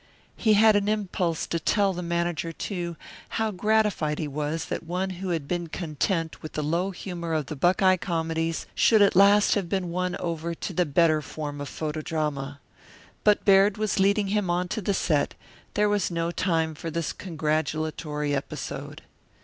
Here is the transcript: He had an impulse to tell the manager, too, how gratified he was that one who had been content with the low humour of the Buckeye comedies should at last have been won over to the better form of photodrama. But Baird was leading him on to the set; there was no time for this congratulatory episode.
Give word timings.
He 0.35 0.53
had 0.53 0.75
an 0.75 0.89
impulse 0.89 1.45
to 1.45 1.59
tell 1.59 1.93
the 1.93 2.01
manager, 2.01 2.51
too, 2.51 2.95
how 3.37 3.51
gratified 3.51 4.17
he 4.17 4.27
was 4.27 4.65
that 4.65 4.81
one 4.81 5.11
who 5.21 5.29
had 5.29 5.47
been 5.47 5.67
content 5.67 6.41
with 6.41 6.53
the 6.53 6.63
low 6.63 6.89
humour 6.89 7.33
of 7.35 7.45
the 7.45 7.55
Buckeye 7.55 7.97
comedies 7.97 8.65
should 8.73 9.03
at 9.03 9.15
last 9.15 9.53
have 9.53 9.69
been 9.69 9.91
won 9.91 10.15
over 10.15 10.55
to 10.55 10.73
the 10.73 10.87
better 10.87 11.21
form 11.21 11.61
of 11.61 11.69
photodrama. 11.69 12.57
But 13.23 13.45
Baird 13.45 13.77
was 13.77 13.99
leading 13.99 14.29
him 14.29 14.49
on 14.49 14.67
to 14.69 14.81
the 14.81 14.95
set; 14.95 15.35
there 15.75 15.87
was 15.87 16.09
no 16.09 16.31
time 16.31 16.73
for 16.73 16.89
this 16.89 17.13
congratulatory 17.13 18.33
episode. 18.35 19.03